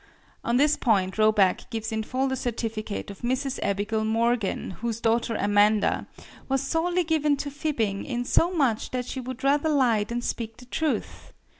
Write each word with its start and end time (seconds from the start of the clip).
On 0.43 0.57
this 0.57 0.77
point 0.77 1.19
Roback 1.19 1.69
gives 1.69 1.91
in 1.91 2.01
full 2.01 2.27
the 2.27 2.35
certificate 2.35 3.11
of 3.11 3.21
Mrs. 3.21 3.59
Abigail 3.61 4.03
Morgan, 4.03 4.71
whose 4.81 4.99
daughter 4.99 5.35
Amanda 5.39 6.07
"was 6.49 6.63
sorely 6.63 7.03
given 7.03 7.37
to 7.37 7.51
fibbing, 7.51 8.03
in 8.03 8.25
so 8.25 8.51
much 8.51 8.89
that 8.89 9.05
she 9.05 9.19
would 9.19 9.43
rather 9.43 9.69
lie 9.69 10.03
than 10.03 10.23
speak 10.23 10.57
the 10.57 10.65
truth." 10.65 11.33